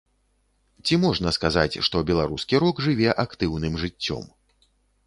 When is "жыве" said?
2.87-3.09